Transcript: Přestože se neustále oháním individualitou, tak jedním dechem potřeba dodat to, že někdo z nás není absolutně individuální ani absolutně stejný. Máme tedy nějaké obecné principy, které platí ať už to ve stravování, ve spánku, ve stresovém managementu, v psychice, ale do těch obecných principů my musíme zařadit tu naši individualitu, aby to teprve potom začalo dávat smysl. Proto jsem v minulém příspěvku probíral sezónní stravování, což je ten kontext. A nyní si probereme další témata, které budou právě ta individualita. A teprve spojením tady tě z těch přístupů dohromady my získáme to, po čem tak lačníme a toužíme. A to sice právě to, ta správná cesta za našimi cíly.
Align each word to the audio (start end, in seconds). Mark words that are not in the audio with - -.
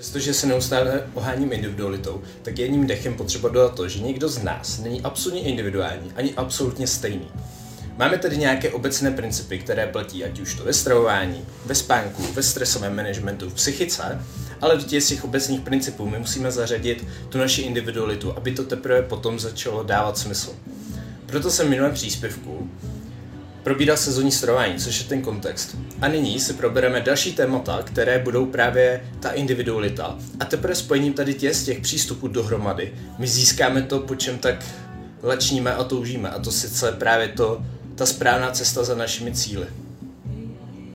Přestože 0.00 0.34
se 0.34 0.46
neustále 0.46 1.02
oháním 1.14 1.52
individualitou, 1.52 2.22
tak 2.42 2.58
jedním 2.58 2.86
dechem 2.86 3.14
potřeba 3.14 3.48
dodat 3.48 3.74
to, 3.74 3.88
že 3.88 4.02
někdo 4.02 4.28
z 4.28 4.42
nás 4.42 4.78
není 4.78 5.02
absolutně 5.02 5.42
individuální 5.42 6.12
ani 6.16 6.34
absolutně 6.34 6.86
stejný. 6.86 7.28
Máme 7.96 8.18
tedy 8.18 8.36
nějaké 8.36 8.70
obecné 8.70 9.10
principy, 9.10 9.58
které 9.58 9.86
platí 9.86 10.24
ať 10.24 10.40
už 10.40 10.54
to 10.54 10.64
ve 10.64 10.72
stravování, 10.72 11.44
ve 11.66 11.74
spánku, 11.74 12.22
ve 12.32 12.42
stresovém 12.42 12.96
managementu, 12.96 13.50
v 13.50 13.54
psychice, 13.54 14.24
ale 14.60 14.76
do 14.76 14.82
těch 14.82 15.24
obecných 15.24 15.60
principů 15.60 16.06
my 16.06 16.18
musíme 16.18 16.50
zařadit 16.50 17.04
tu 17.28 17.38
naši 17.38 17.62
individualitu, 17.62 18.32
aby 18.32 18.52
to 18.52 18.64
teprve 18.64 19.02
potom 19.02 19.38
začalo 19.38 19.82
dávat 19.82 20.18
smysl. 20.18 20.54
Proto 21.26 21.50
jsem 21.50 21.66
v 21.66 21.70
minulém 21.70 21.94
příspěvku 21.94 22.70
probíral 23.66 23.96
sezónní 23.96 24.32
stravování, 24.32 24.74
což 24.78 25.00
je 25.00 25.06
ten 25.06 25.22
kontext. 25.22 25.76
A 26.00 26.08
nyní 26.08 26.40
si 26.40 26.52
probereme 26.52 27.00
další 27.00 27.32
témata, 27.32 27.82
které 27.84 28.18
budou 28.18 28.46
právě 28.46 29.04
ta 29.20 29.30
individualita. 29.30 30.18
A 30.40 30.44
teprve 30.44 30.74
spojením 30.74 31.12
tady 31.12 31.34
tě 31.34 31.54
z 31.54 31.64
těch 31.64 31.80
přístupů 31.80 32.28
dohromady 32.28 32.94
my 33.18 33.26
získáme 33.26 33.82
to, 33.82 34.00
po 34.00 34.14
čem 34.14 34.38
tak 34.38 34.64
lačníme 35.22 35.74
a 35.74 35.84
toužíme. 35.84 36.30
A 36.30 36.38
to 36.38 36.52
sice 36.52 36.92
právě 36.92 37.28
to, 37.28 37.62
ta 37.94 38.06
správná 38.06 38.50
cesta 38.50 38.84
za 38.84 38.94
našimi 38.94 39.32
cíly. 39.32 39.66